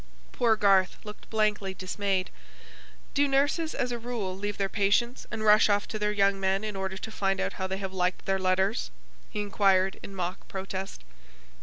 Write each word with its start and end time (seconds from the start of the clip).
Poor 0.31 0.55
Garth 0.55 0.97
looked 1.03 1.29
blankly 1.29 1.75
dismayed. 1.75 2.31
"Do 3.13 3.27
nurses, 3.27 3.75
as 3.75 3.91
a 3.91 3.99
rule, 3.99 4.35
leave 4.35 4.57
their 4.57 4.67
patients, 4.67 5.27
and 5.29 5.43
rush 5.43 5.69
off 5.69 5.87
to 5.89 5.99
their 5.99 6.11
young 6.11 6.39
men 6.39 6.63
in 6.63 6.75
order 6.75 6.97
to 6.97 7.11
find 7.11 7.39
out 7.39 7.53
how 7.53 7.67
they 7.67 7.77
have 7.77 7.93
liked 7.93 8.25
their 8.25 8.39
letters?" 8.39 8.89
he 9.29 9.41
inquired, 9.41 9.99
in 10.01 10.15
mock 10.15 10.47
protest. 10.47 11.03